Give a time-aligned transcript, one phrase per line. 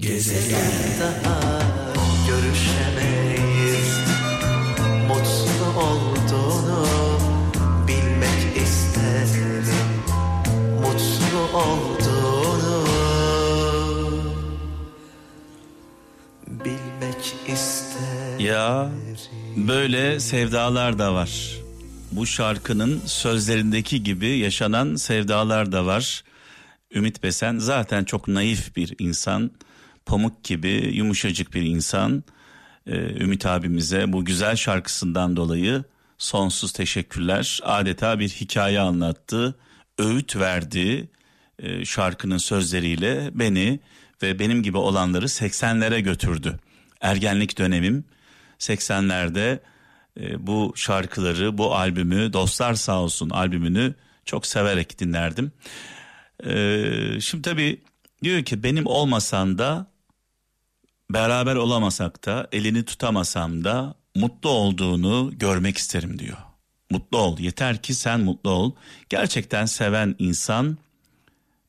[0.00, 1.62] Gezegen daha
[2.28, 3.98] görüşemeyiz
[5.08, 6.86] Mutlu olduğunu
[7.88, 9.64] bilmek isterim
[10.80, 12.84] Mutlu olduğunu
[16.50, 18.90] bilmek isterim Ya
[19.56, 21.56] böyle sevdalar da var.
[22.12, 26.24] Bu şarkının sözlerindeki gibi yaşanan sevdalar da var.
[26.94, 29.50] Ümit Besen zaten çok naif bir insan.
[30.06, 32.24] Pamuk gibi yumuşacık bir insan.
[32.86, 35.84] Ee, Ümit abimize bu güzel şarkısından dolayı
[36.18, 37.60] sonsuz teşekkürler.
[37.62, 39.54] Adeta bir hikaye anlattı,
[39.98, 41.08] öğüt verdi
[41.58, 43.80] e, şarkının sözleriyle beni
[44.22, 46.58] ve benim gibi olanları 80'lere götürdü.
[47.00, 48.04] Ergenlik dönemim
[48.58, 49.58] 80'lerde
[50.20, 53.94] e, bu şarkıları, bu albümü, Dostlar Sağ Olsun albümünü
[54.24, 55.52] çok severek dinlerdim.
[56.46, 57.80] Ee, şimdi tabii
[58.22, 59.86] diyor ki benim olmasan da
[61.10, 66.36] beraber olamasak da elini tutamasam da mutlu olduğunu görmek isterim diyor.
[66.90, 68.74] Mutlu ol yeter ki sen mutlu ol.
[69.08, 70.78] Gerçekten seven insan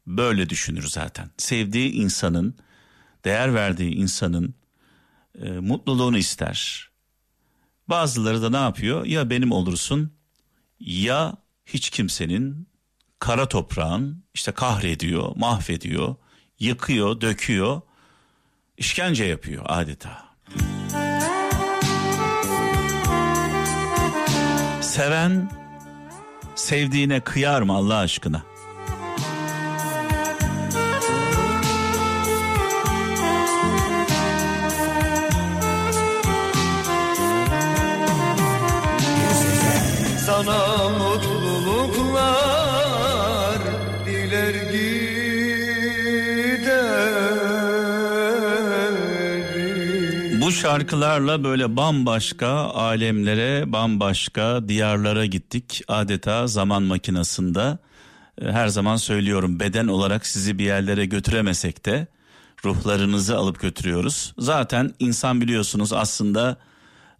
[0.08, 1.30] böyle düşünür zaten.
[1.38, 2.56] Sevdiği insanın,
[3.26, 4.56] değer verdiği insanın
[5.42, 6.90] e, mutluluğunu ister.
[7.88, 9.06] Bazıları da ne yapıyor?
[9.06, 10.12] Ya benim olursun
[10.80, 12.68] ya hiç kimsenin
[13.20, 16.16] kara toprağın işte kahrediyor, mahvediyor,
[16.62, 17.82] yıkıyor, döküyor,
[18.78, 20.26] işkence yapıyor adeta.
[24.82, 25.52] Seven
[26.56, 28.44] sevdiğine kıyar mı Allah aşkına?
[40.26, 41.51] Sana mutluluklar
[50.62, 55.82] şarkılarla böyle bambaşka alemlere, bambaşka diyarlara gittik.
[55.88, 57.78] Adeta zaman makinasında.
[58.42, 62.08] E, Her zaman söylüyorum beden olarak sizi bir yerlere götüremesek de
[62.66, 64.34] ruhlarınızı alıp götürüyoruz.
[64.38, 66.58] Zaten insan biliyorsunuz aslında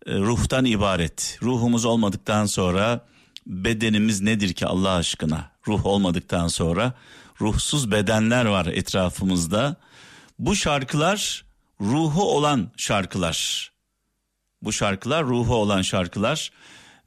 [0.06, 1.38] e, ruhtan ibaret.
[1.44, 3.06] Ruhumuz olmadıktan sonra
[3.48, 5.52] bedenimiz nedir ki Allah aşkına?
[5.68, 6.94] Ruh olmadıktan sonra
[7.42, 9.76] ruhsuz bedenler var etrafımızda.
[10.40, 11.44] Bu şarkılar
[11.82, 13.72] ruhu olan şarkılar.
[14.62, 16.52] Bu şarkılar ruhu olan şarkılar.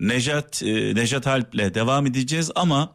[0.00, 2.92] Nejat e, Nejat Alp'le devam edeceğiz ama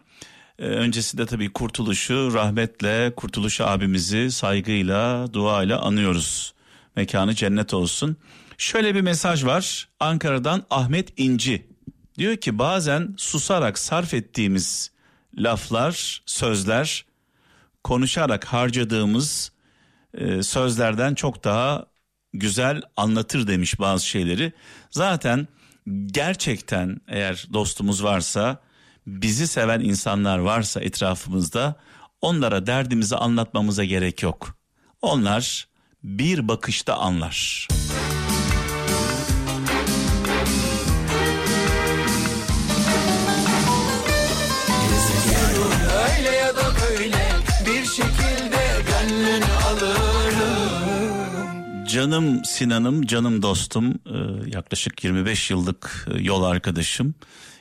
[0.60, 6.54] e, öncesinde tabii Kurtuluş'u rahmetle Kurtuluş abimizi saygıyla duayla anıyoruz.
[6.96, 8.18] Mekanı cennet olsun.
[8.58, 11.68] Şöyle bir mesaj var Ankara'dan Ahmet İnci.
[12.18, 14.92] Diyor ki bazen susarak sarf ettiğimiz
[15.38, 17.06] laflar, sözler,
[17.84, 19.52] konuşarak harcadığımız
[20.14, 21.86] e, sözlerden çok daha
[22.34, 24.54] güzel anlatır demiş bazı şeyleri.
[24.92, 25.48] Zaten
[26.06, 28.62] gerçekten eğer dostumuz varsa,
[29.08, 31.76] bizi seven insanlar varsa etrafımızda
[32.22, 34.58] onlara derdimizi anlatmamıza gerek yok.
[35.02, 35.68] Onlar
[36.04, 37.68] bir bakışta anlar.
[51.92, 57.16] Canım Sinan'ım, canım dostum, e, yaklaşık 25 yıllık e, yol arkadaşım.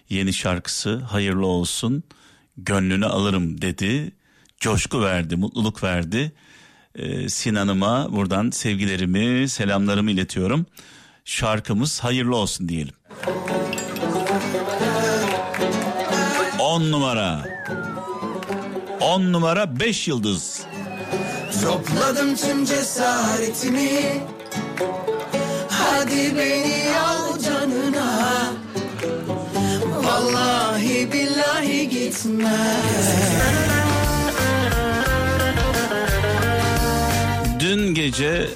[0.08, 2.02] Yeni şarkısı hayırlı olsun,
[2.56, 4.12] gönlünü alırım dedi.
[4.60, 6.32] Coşku verdi, mutluluk verdi.
[6.94, 10.66] E, Sinan'ıma buradan sevgilerimi, selamlarımı iletiyorum.
[11.24, 12.94] Şarkımız hayırlı olsun diyelim.
[16.58, 17.44] 10 numara.
[19.00, 20.57] 10 numara 5 yıldız.
[21.62, 24.22] Topladım tüm cesaretimi
[25.70, 28.52] Hadi beni al canına
[30.04, 32.58] Vallahi billahi gitme
[37.60, 38.48] Dün gece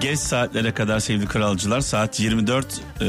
[0.00, 3.04] geç saatlere kadar sevgili kralcılar saat 24 e,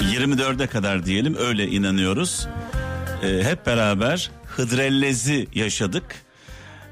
[0.00, 2.48] 24'e kadar diyelim öyle inanıyoruz.
[3.22, 6.04] E, hep beraber Hıdrellez'i yaşadık.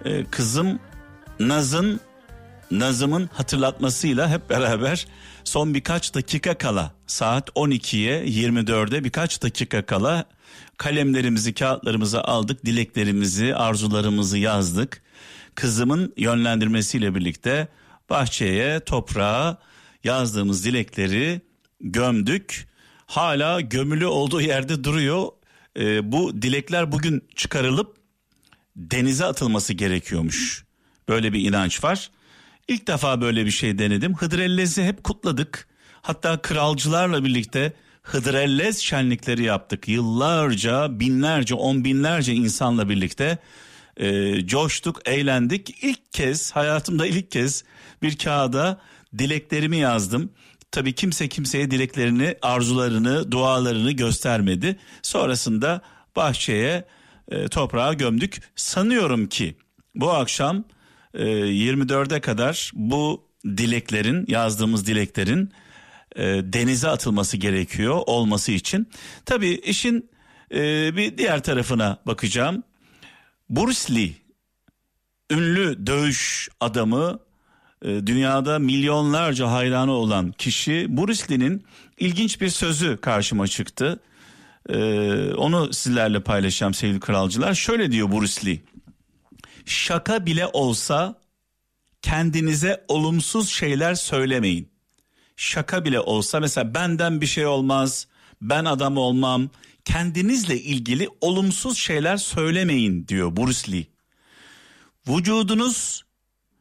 [0.05, 0.79] E, kızım
[1.49, 2.01] Naz'ın
[2.71, 5.07] Nazım'ın hatırlatmasıyla hep beraber
[5.45, 10.25] son birkaç dakika kala saat 12'ye 24'e birkaç dakika kala
[10.77, 15.03] kalemlerimizi kağıtlarımızı aldık dileklerimizi arzularımızı yazdık.
[15.55, 17.69] Kızımın yönlendirmesiyle birlikte
[18.11, 19.59] bahçeye toprağa
[20.05, 21.41] yazdığımız dilekleri
[21.81, 22.69] gömdük.
[23.07, 25.29] Hala gömülü olduğu yerde duruyor.
[25.79, 27.97] Ee, bu dilekler bugün çıkarılıp
[28.77, 30.65] denize atılması gerekiyormuş.
[31.13, 32.11] Böyle bir inanç var.
[32.69, 34.15] İlk defa böyle bir şey denedim.
[34.15, 35.69] Hıdrellez'i hep kutladık.
[36.03, 37.73] Hatta kralcılarla birlikte
[38.03, 39.89] Hıdrellez şenlikleri yaptık.
[39.89, 43.39] Yıllarca, binlerce, on binlerce insanla birlikte
[43.97, 45.85] e, coştuk, eğlendik.
[45.85, 47.65] İlk kez, hayatımda ilk kez
[48.03, 48.81] bir kağıda
[49.19, 50.31] dileklerimi yazdım.
[50.71, 54.77] Tabii kimse kimseye dileklerini, arzularını, dualarını göstermedi.
[55.03, 55.83] Sonrasında
[56.17, 56.85] bahçeye
[57.29, 58.43] e, toprağa gömdük.
[58.57, 59.57] Sanıyorum ki
[59.95, 60.65] bu akşam
[61.15, 65.53] e, 24'e kadar bu dileklerin, yazdığımız dileklerin
[66.17, 68.89] e, denize atılması gerekiyor olması için.
[69.27, 70.11] Tabii işin
[70.55, 72.63] e, bir diğer tarafına bakacağım.
[73.51, 74.13] Bruce Lee
[75.31, 77.19] ünlü dövüş adamı
[77.85, 81.65] e, dünyada milyonlarca hayranı olan kişi Bruce Lee'nin
[81.99, 84.01] ilginç bir sözü karşıma çıktı.
[84.69, 84.77] E,
[85.35, 87.55] onu sizlerle paylaşacağım sevgili kralcılar.
[87.55, 88.61] Şöyle diyor Bruce Lee.
[89.67, 91.21] Şaka bile olsa
[92.03, 94.73] kendinize olumsuz şeyler söylemeyin.
[95.37, 98.07] Şaka bile olsa mesela benden bir şey olmaz,
[98.41, 99.51] ben adam olmam.
[99.85, 103.87] Kendinizle ilgili olumsuz şeyler söylemeyin diyor Bruce Lee.
[105.09, 106.05] Vücudunuz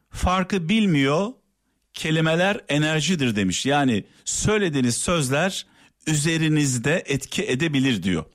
[0.10, 1.28] farkı bilmiyor.
[1.94, 3.66] Kelimeler enerjidir demiş.
[3.66, 5.66] Yani söylediğiniz sözler
[6.08, 8.26] üzerinizde etki edebilir diyor.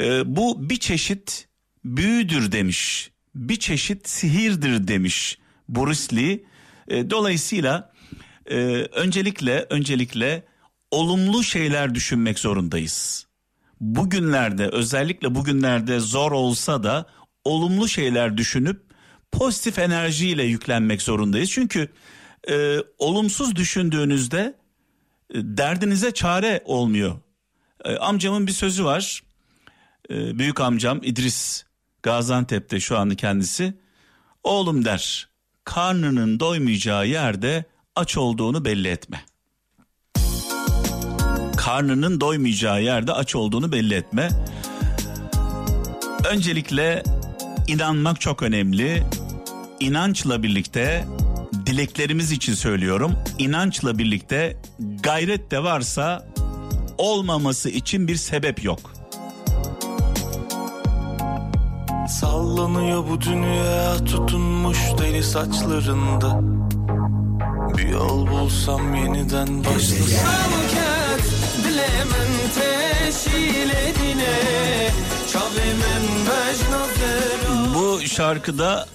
[0.00, 1.48] Ee, bu bir çeşit
[1.84, 3.10] büyüdür demiş.
[3.38, 5.38] Bir çeşit sihirdir demiş
[5.68, 6.40] Bruce Lee.
[6.88, 7.92] Ee, dolayısıyla
[8.50, 8.56] e,
[8.92, 10.46] öncelikle öncelikle
[10.90, 13.26] olumlu şeyler düşünmek zorundayız.
[13.80, 17.06] Bugünlerde özellikle bugünlerde zor olsa da
[17.44, 18.82] olumlu şeyler düşünüp
[19.32, 21.50] pozitif enerjiyle yüklenmek zorundayız.
[21.50, 21.88] Çünkü
[22.50, 24.54] e, olumsuz düşündüğünüzde
[25.30, 27.20] e, derdinize çare olmuyor.
[27.84, 29.22] E, amcamın bir sözü var.
[30.10, 31.67] E, büyük amcam İdris
[32.02, 33.74] Gaziantep'te şu anda kendisi.
[34.44, 35.28] Oğlum der
[35.64, 37.64] karnının doymayacağı yerde
[37.96, 39.24] aç olduğunu belli etme.
[41.56, 44.28] Karnının doymayacağı yerde aç olduğunu belli etme.
[46.30, 47.02] Öncelikle
[47.66, 49.02] inanmak çok önemli.
[49.80, 51.06] İnançla birlikte
[51.66, 53.12] dileklerimiz için söylüyorum.
[53.38, 54.56] İnançla birlikte
[55.02, 56.28] gayret de varsa
[56.98, 58.97] olmaması için bir sebep yok.
[62.08, 66.40] Sallanıyor bu dünya tutunmuş deli saçlarında
[67.76, 70.48] Bir yol bulsam yeniden başlasam
[71.64, 74.90] dilemen teşil edine
[75.32, 78.86] Çavemem bejnazer Bu şarkıda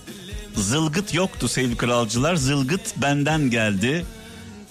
[0.56, 2.36] zılgıt yoktu sevgili kralcılar.
[2.36, 4.06] Zılgıt benden geldi.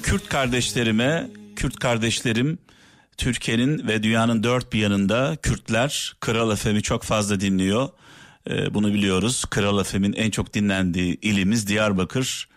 [0.03, 2.59] Kürt kardeşlerime, Kürt kardeşlerim
[3.17, 7.89] Türkiye'nin ve dünyanın dört bir yanında Kürtler Kral FM'i çok fazla dinliyor.
[8.51, 9.45] Ee, bunu biliyoruz.
[9.45, 12.49] Kral FM'in en çok dinlendiği ilimiz Diyarbakır.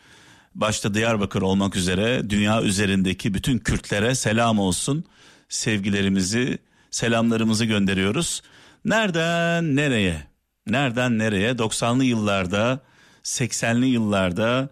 [0.55, 5.05] Başta Diyarbakır olmak üzere dünya üzerindeki bütün Kürtlere selam olsun.
[5.49, 6.57] Sevgilerimizi,
[6.91, 8.41] selamlarımızı gönderiyoruz.
[8.85, 10.27] Nereden nereye?
[10.67, 11.51] Nereden nereye?
[11.51, 12.79] 90'lı yıllarda,
[13.23, 14.69] 80'li yıllarda,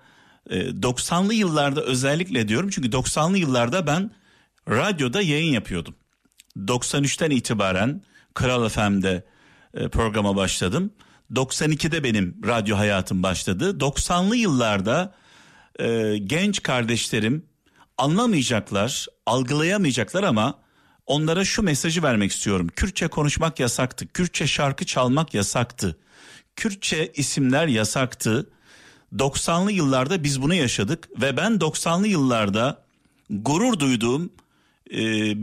[0.50, 4.12] e, 90'lı yıllarda özellikle diyorum çünkü 90'lı yıllarda ben
[4.70, 5.96] radyoda yayın yapıyordum.
[6.58, 8.02] 93'ten itibaren
[8.34, 9.24] Kral FM'de
[9.74, 10.92] e, programa başladım.
[11.34, 13.78] 92'de benim radyo hayatım başladı.
[13.80, 15.14] 90'lı yıllarda
[15.80, 17.46] e, genç kardeşlerim
[17.98, 20.60] anlamayacaklar, algılayamayacaklar ama
[21.06, 22.68] onlara şu mesajı vermek istiyorum.
[22.76, 24.08] Kürtçe konuşmak yasaktı.
[24.08, 25.98] Kürtçe şarkı çalmak yasaktı.
[26.56, 28.50] Kürtçe isimler yasaktı.
[29.16, 32.84] 90'lı yıllarda biz bunu yaşadık ve ben 90'lı yıllarda
[33.30, 34.30] gurur duyduğum
[34.92, 35.00] e,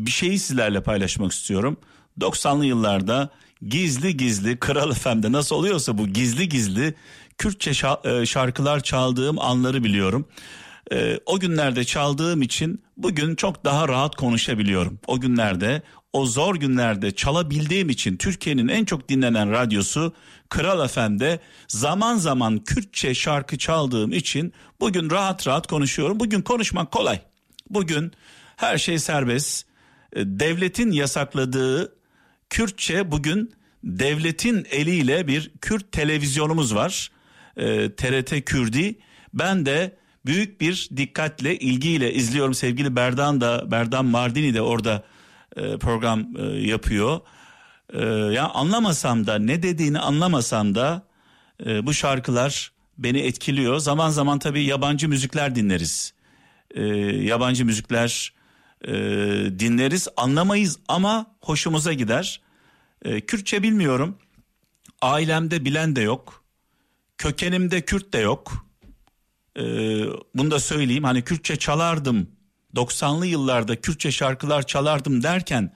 [0.07, 1.77] bir şeyi sizlerle paylaşmak istiyorum.
[2.21, 3.31] 90'lı yıllarda
[3.63, 6.95] gizli gizli Kral FM'de nasıl oluyorsa bu gizli gizli
[7.39, 7.71] Kürtçe
[8.05, 10.29] e, şarkılar çaldığım anları biliyorum.
[10.93, 14.99] E, o günlerde çaldığım için bugün çok daha rahat konuşabiliyorum.
[15.07, 20.13] O günlerde o zor günlerde çalabildiğim için Türkiye'nin en çok dinlenen radyosu
[20.49, 26.21] Kral FM'de zaman zaman Kürtçe şarkı çaldığım için bugün rahat rahat konuşuyorum.
[26.21, 27.21] Bugün konuşmak kolay.
[27.71, 28.13] Bugün
[28.57, 29.67] her şey serbest.
[30.13, 32.00] E, Devletin yasakladığı
[32.51, 33.53] Kürtçe bugün
[33.85, 37.11] devletin eliyle bir Kürt televizyonumuz var.
[37.57, 38.99] E, TRT Kürdi.
[39.35, 42.55] Ben de büyük bir dikkatle, ilgiyle izliyorum.
[42.55, 45.05] Sevgili Berdan da, Berdan Mardini de orada
[45.57, 47.21] e, program e, yapıyor.
[47.93, 51.03] E, ya anlamasam da, ne dediğini anlamasam da
[51.67, 53.79] e, bu şarkılar beni etkiliyor.
[53.79, 56.13] Zaman zaman tabii yabancı müzikler dinleriz.
[56.75, 56.83] E,
[57.17, 58.33] yabancı müzikler
[58.85, 58.93] e,
[59.59, 62.41] dinleriz, anlamayız ama hoşumuza gider.
[63.03, 64.19] E, Kürtçe bilmiyorum.
[65.03, 66.45] Ailemde bilen de yok.
[67.19, 68.67] Kökenimde Kürt de yok.
[69.57, 69.63] e,
[70.35, 72.31] bunu da söyleyeyim hani Kürtçe çalardım
[72.75, 75.75] 90'lı yıllarda Kürtçe şarkılar çalardım derken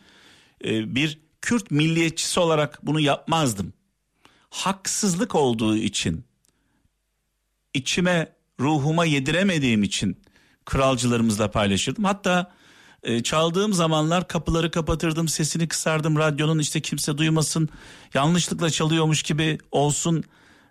[0.64, 3.73] e, bir Kürt milliyetçisi olarak bunu yapmazdım.
[4.50, 6.25] Haksızlık olduğu için
[7.75, 10.23] içime ruhuma yediremediğim için
[10.64, 12.04] kralcılarımızla paylaşırdım.
[12.04, 12.52] Hatta
[13.04, 17.68] e, çaldığım zamanlar kapıları kapatırdım, sesini kısardım, radyonun işte kimse duymasın,
[18.14, 20.25] yanlışlıkla çalıyormuş gibi olsun.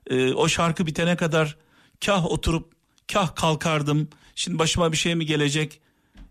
[0.09, 1.57] E, o şarkı bitene kadar
[2.05, 2.73] kah oturup
[3.13, 4.07] kah kalkardım.
[4.35, 5.81] Şimdi başıma bir şey mi gelecek?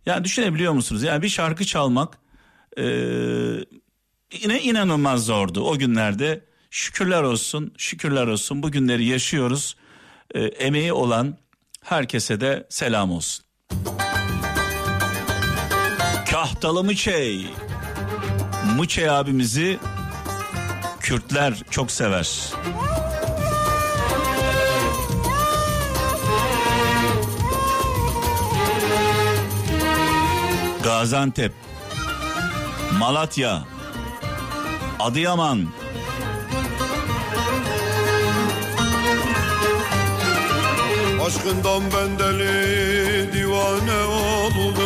[0.07, 1.03] Yani düşünebiliyor musunuz?
[1.03, 2.19] Yani bir şarkı çalmak
[2.79, 2.85] e,
[4.43, 6.45] yine inanılmaz zordu o günlerde.
[6.71, 9.77] Şükürler olsun, şükürler olsun bu günleri yaşıyoruz.
[10.35, 11.39] E, emeği olan
[11.83, 13.45] herkese de selam olsun.
[16.63, 17.47] Kahtalı Mıçey.
[18.77, 19.79] Mıçey abimizi
[21.01, 22.53] Kürtler çok sever.
[30.85, 31.53] Gaziantep,
[32.99, 33.65] Malatya,
[35.01, 35.69] Adıyaman,
[41.27, 44.82] Aşkından ben deli divane oldum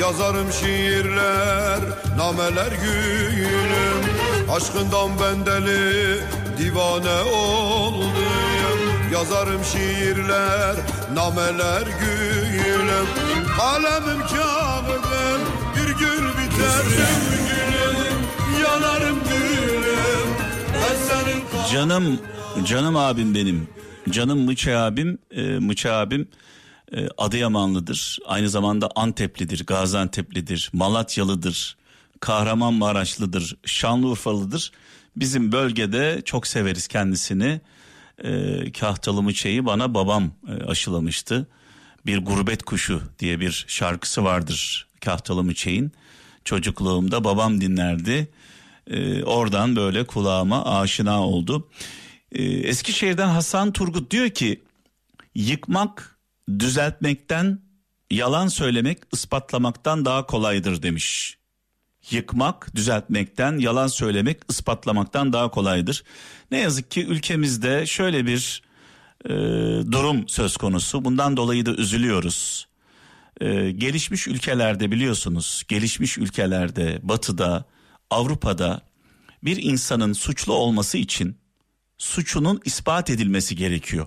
[0.00, 1.80] Yazarım şiirler,
[2.16, 4.02] nameler gülüm.
[4.50, 6.20] Aşkından ben deli
[6.58, 8.10] divane oldum.
[9.12, 10.76] Yazarım şiirler,
[11.14, 13.06] nameler gülüm.
[13.58, 15.40] Kalemim kağıdım,
[15.76, 17.06] bir gül biterim
[17.48, 18.18] gülüm
[18.62, 20.28] Yanarım gülüm,
[20.74, 22.20] ben senin Canım,
[22.64, 23.68] canım abim benim.
[24.10, 26.28] Canım Mıçı abim, e, Mıçı abim
[26.92, 28.18] e, Adıyamanlıdır.
[28.26, 31.76] Aynı zamanda Anteplidir, Gaziantep'lidir, Malatyalıdır,
[32.20, 34.72] Kahramanmaraşlıdır, Şanlıurfalıdır.
[35.16, 37.60] Bizim bölgede çok severiz kendisini.
[38.24, 41.46] E, Kahtalı Mıçı'yı bana babam e, aşılamıştı.
[42.06, 45.92] Bir gurbet kuşu diye bir şarkısı vardır Kahtalı Mıçı'nın.
[46.44, 48.28] Çocukluğumda babam dinlerdi.
[48.90, 51.68] E, oradan böyle kulağıma aşina oldu.
[52.32, 54.62] E, Eskişehir'den Hasan Turgut diyor ki
[55.34, 56.15] yıkmak
[56.58, 57.60] düzeltmekten
[58.10, 61.38] yalan söylemek ispatlamaktan daha kolaydır demiş.
[62.10, 66.04] Yıkmak düzeltmekten yalan söylemek ispatlamaktan daha kolaydır.
[66.50, 68.62] Ne yazık ki ülkemizde şöyle bir
[69.24, 69.30] e,
[69.92, 71.04] durum söz konusu.
[71.04, 72.68] Bundan dolayı da üzülüyoruz.
[73.40, 77.64] E, gelişmiş ülkelerde biliyorsunuz gelişmiş ülkelerde batıda
[78.10, 78.80] Avrupa'da
[79.42, 81.38] bir insanın suçlu olması için
[81.98, 84.06] suçunun ispat edilmesi gerekiyor.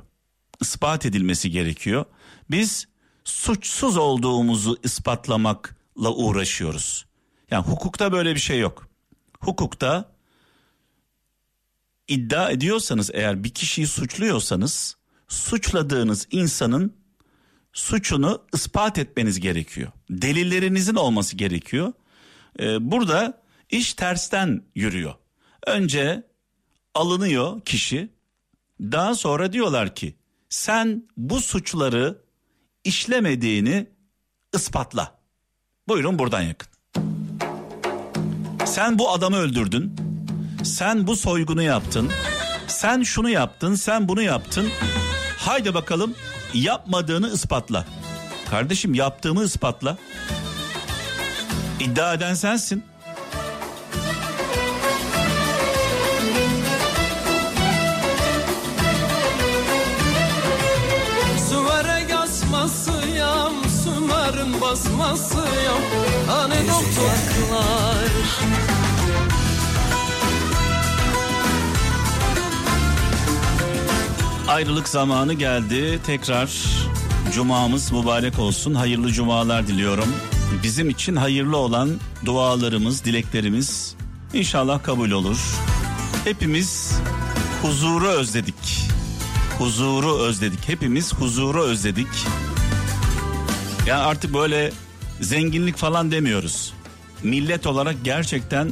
[0.61, 2.05] İspat edilmesi gerekiyor.
[2.51, 2.87] Biz
[3.23, 7.05] suçsuz olduğumuzu ispatlamakla uğraşıyoruz.
[7.51, 8.87] Yani hukukta böyle bir şey yok.
[9.39, 10.11] Hukukta
[12.07, 14.97] iddia ediyorsanız eğer bir kişiyi suçluyorsanız
[15.27, 16.93] suçladığınız insanın
[17.73, 19.91] suçunu ispat etmeniz gerekiyor.
[20.09, 21.93] Delillerinizin olması gerekiyor.
[22.59, 25.13] Ee, burada iş tersten yürüyor.
[25.67, 26.23] Önce
[26.93, 28.09] alınıyor kişi.
[28.81, 30.15] Daha sonra diyorlar ki
[30.49, 32.21] sen bu suçları
[32.83, 33.87] işlemediğini
[34.53, 35.19] ispatla.
[35.87, 36.69] Buyurun buradan yakın.
[38.65, 39.95] Sen bu adamı öldürdün.
[40.63, 42.11] Sen bu soygunu yaptın.
[42.67, 44.69] Sen şunu yaptın, sen bunu yaptın.
[45.37, 46.15] Haydi bakalım
[46.53, 47.85] yapmadığını ispatla.
[48.49, 49.97] Kardeşim yaptığımı ispatla.
[51.79, 52.83] İddia eden sensin.
[64.83, 65.81] Sümerin basmasıyam
[66.27, 68.09] Hani doktorlar
[74.47, 75.99] Ayrılık zamanı geldi.
[76.05, 76.49] Tekrar
[77.33, 78.73] cumamız mübarek olsun.
[78.73, 80.15] Hayırlı cumalar diliyorum.
[80.63, 81.89] Bizim için hayırlı olan
[82.25, 83.95] dualarımız, dileklerimiz
[84.33, 85.37] inşallah kabul olur.
[86.23, 86.93] Hepimiz
[87.61, 88.89] huzuru özledik.
[89.57, 90.69] Huzuru özledik.
[90.69, 92.07] Hepimiz huzuru özledik.
[93.89, 94.71] Ya artık böyle
[95.21, 96.73] zenginlik falan demiyoruz.
[97.23, 98.71] Millet olarak gerçekten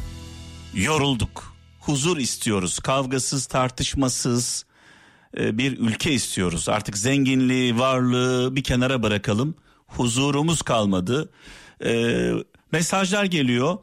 [0.73, 1.53] yorulduk.
[1.79, 2.79] Huzur istiyoruz.
[2.79, 4.65] Kavgasız, tartışmasız,
[5.37, 6.69] e, bir ülke istiyoruz.
[6.69, 9.55] Artık zenginliği, varlığı bir kenara bırakalım.
[9.87, 11.29] Huzurumuz kalmadı.
[11.85, 12.31] E,
[12.71, 13.77] mesajlar geliyor.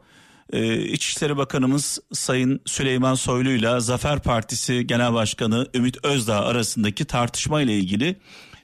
[0.52, 7.62] E, İçişleri Bakanımız Sayın Süleyman Soylu ile Zafer Partisi Genel Başkanı Ümit Özdağ arasındaki tartışma
[7.62, 8.16] ile ilgili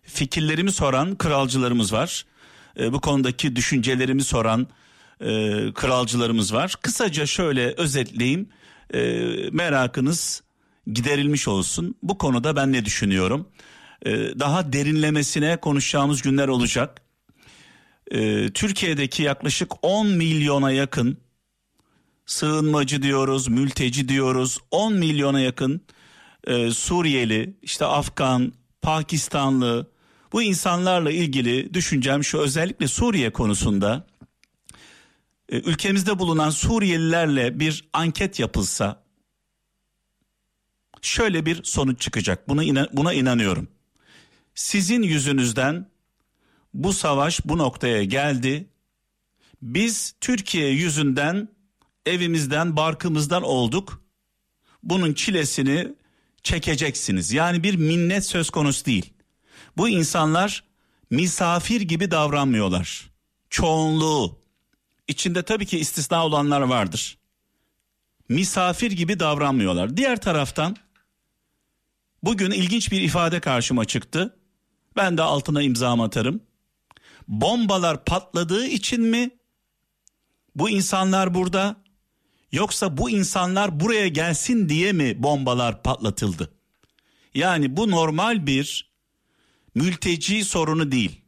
[0.02, 2.24] fikirlerimi soran kralcılarımız var.
[2.78, 4.66] E, bu konudaki düşüncelerimi soran
[5.20, 5.26] e,
[5.74, 6.74] kralcılarımız var.
[6.82, 8.48] Kısaca şöyle özetleyeyim.
[8.94, 9.00] E,
[9.52, 10.42] merakınız
[10.92, 11.94] giderilmiş olsun.
[12.02, 13.46] Bu konuda ben ne düşünüyorum?
[14.06, 17.02] e, daha derinlemesine konuşacağımız günler olacak.
[18.10, 21.18] E, Türkiye'deki yaklaşık 10 milyona yakın
[22.26, 24.58] sığınmacı diyoruz, mülteci diyoruz.
[24.70, 25.80] 10 milyona yakın
[26.46, 29.86] e, Suriyeli, işte Afgan, Pakistanlı
[30.32, 34.06] bu insanlarla ilgili düşüncem şu özellikle Suriye konusunda
[35.48, 39.02] e, ülkemizde bulunan Suriyelilerle bir anket yapılsa
[41.02, 42.48] şöyle bir sonuç çıkacak.
[42.48, 43.68] Buna inan, buna inanıyorum.
[44.54, 45.90] Sizin yüzünüzden
[46.74, 48.66] bu savaş bu noktaya geldi.
[49.62, 51.48] Biz Türkiye yüzünden
[52.06, 54.02] evimizden, barkımızdan olduk.
[54.82, 55.94] Bunun çilesini
[56.42, 57.32] çekeceksiniz.
[57.32, 59.12] Yani bir minnet söz konusu değil.
[59.76, 60.64] Bu insanlar
[61.10, 63.10] misafir gibi davranmıyorlar.
[63.50, 64.40] Çoğunluğu.
[65.08, 67.18] İçinde tabii ki istisna olanlar vardır.
[68.28, 69.96] Misafir gibi davranmıyorlar.
[69.96, 70.76] Diğer taraftan
[72.22, 74.36] bugün ilginç bir ifade karşıma çıktı.
[74.96, 76.40] Ben de altına imza atarım.
[77.28, 79.30] Bombalar patladığı için mi
[80.54, 81.76] bu insanlar burada
[82.52, 86.52] yoksa bu insanlar buraya gelsin diye mi bombalar patlatıldı?
[87.34, 88.89] Yani bu normal bir
[89.74, 91.20] mülteci sorunu değil.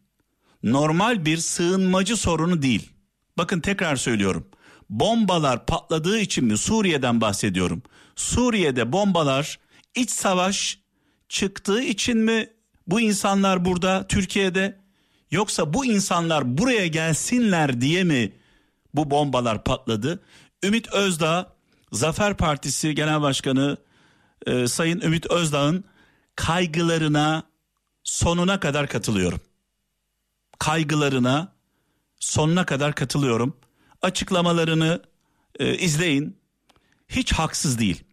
[0.62, 2.90] Normal bir sığınmacı sorunu değil.
[3.38, 4.48] Bakın tekrar söylüyorum.
[4.90, 7.82] Bombalar patladığı için mi Suriye'den bahsediyorum.
[8.16, 9.58] Suriye'de bombalar
[9.94, 10.78] iç savaş
[11.28, 12.48] çıktığı için mi
[12.86, 14.80] bu insanlar burada Türkiye'de
[15.30, 18.32] yoksa bu insanlar buraya gelsinler diye mi
[18.94, 20.22] bu bombalar patladı?
[20.64, 21.52] Ümit Özdağ
[21.92, 23.76] Zafer Partisi Genel Başkanı
[24.46, 25.84] e, Sayın Ümit Özdağ'ın
[26.36, 27.42] kaygılarına
[28.04, 29.40] sonuna kadar katılıyorum.
[30.58, 31.52] Kaygılarına
[32.20, 33.56] sonuna kadar katılıyorum.
[34.02, 35.02] Açıklamalarını
[35.58, 36.36] e, izleyin.
[37.08, 38.04] Hiç haksız değil.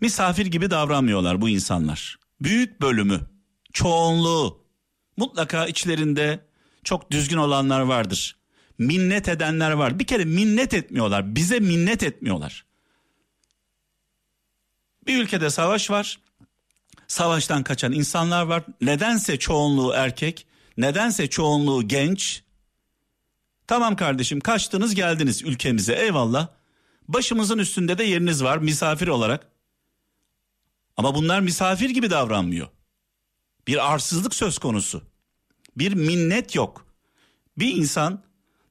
[0.00, 2.18] Misafir gibi davranmıyorlar bu insanlar.
[2.40, 3.20] Büyük bölümü,
[3.72, 4.64] çoğunluğu
[5.16, 6.46] mutlaka içlerinde
[6.84, 8.36] çok düzgün olanlar vardır.
[8.78, 9.98] Minnet edenler var.
[9.98, 11.34] Bir kere minnet etmiyorlar.
[11.36, 12.64] Bize minnet etmiyorlar.
[15.06, 16.20] Bir ülkede savaş var.
[17.10, 18.62] Savaştan kaçan insanlar var.
[18.80, 20.46] Nedense çoğunluğu erkek,
[20.76, 22.42] nedense çoğunluğu genç.
[23.66, 26.48] Tamam kardeşim kaçtınız geldiniz ülkemize eyvallah.
[27.08, 29.48] Başımızın üstünde de yeriniz var misafir olarak.
[30.96, 32.68] Ama bunlar misafir gibi davranmıyor.
[33.66, 35.02] Bir arsızlık söz konusu.
[35.76, 36.86] Bir minnet yok.
[37.58, 38.22] Bir insan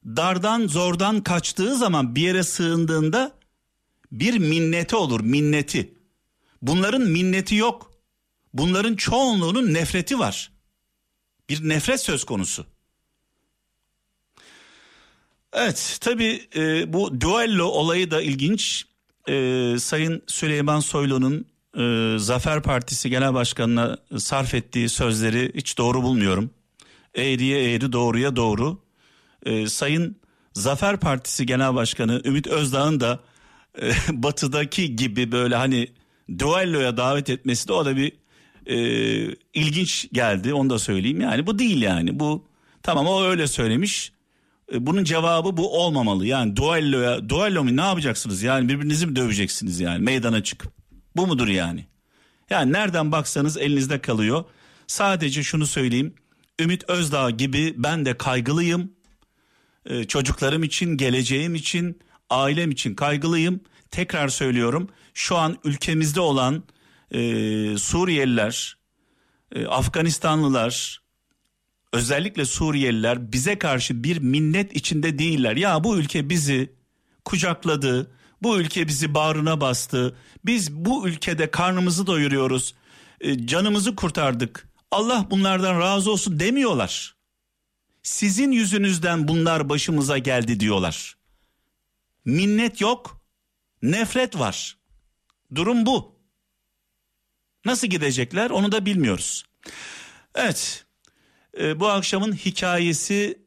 [0.06, 3.32] dardan zordan kaçtığı zaman bir yere sığındığında
[4.12, 5.94] bir minneti olur minneti.
[6.62, 7.89] Bunların minneti yok.
[8.54, 10.50] Bunların çoğunluğunun nefreti var.
[11.48, 12.66] Bir nefret söz konusu.
[15.52, 18.84] Evet tabi e, bu duello olayı da ilginç.
[19.28, 21.46] E, Sayın Süleyman Soylu'nun
[21.78, 26.50] e, Zafer Partisi Genel Başkanı'na sarf ettiği sözleri hiç doğru bulmuyorum.
[27.14, 28.78] Eğriye eğri doğruya doğru.
[29.46, 30.16] E, Sayın
[30.52, 33.20] Zafer Partisi Genel Başkanı Ümit Özdağ'ın da
[33.82, 35.88] e, batıdaki gibi böyle hani
[36.38, 38.12] duelloya davet etmesi de o da bir
[38.66, 38.76] e,
[39.54, 41.20] ilginç geldi onu da söyleyeyim.
[41.20, 42.48] Yani bu değil yani bu
[42.82, 44.12] tamam o öyle söylemiş
[44.72, 46.26] e, bunun cevabı bu olmamalı.
[46.26, 50.72] Yani duelloya duello mu ne yapacaksınız yani birbirinizi mi döveceksiniz yani meydana çıkıp.
[51.16, 51.86] Bu mudur yani?
[52.50, 54.44] Yani nereden baksanız elinizde kalıyor.
[54.86, 56.14] Sadece şunu söyleyeyim.
[56.60, 58.92] Ümit Özdağ gibi ben de kaygılıyım.
[59.86, 63.60] Ee, çocuklarım için, geleceğim için, ailem için kaygılıyım.
[63.90, 64.88] Tekrar söylüyorum.
[65.14, 66.62] Şu an ülkemizde olan
[67.10, 67.18] e,
[67.78, 68.78] Suriyeliler,
[69.54, 71.02] e, Afganistanlılar,
[71.92, 75.56] özellikle Suriyeliler bize karşı bir minnet içinde değiller.
[75.56, 76.72] Ya bu ülke bizi
[77.24, 78.10] kucakladı,
[78.42, 80.16] bu ülke bizi bağrına bastı.
[80.44, 82.74] Biz bu ülkede karnımızı doyuruyoruz.
[83.20, 84.68] E, canımızı kurtardık.
[84.90, 87.14] Allah bunlardan razı olsun demiyorlar.
[88.02, 91.16] Sizin yüzünüzden bunlar başımıza geldi diyorlar.
[92.24, 93.20] Minnet yok,
[93.82, 94.78] nefret var.
[95.54, 96.09] Durum bu.
[97.64, 99.44] Nasıl gidecekler onu da bilmiyoruz.
[100.34, 100.84] Evet,
[101.60, 103.42] e, bu akşamın hikayesi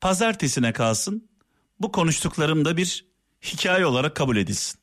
[0.00, 1.30] pazartesine kalsın.
[1.80, 3.04] Bu konuştuklarım da bir
[3.42, 4.79] hikaye olarak kabul edilsin.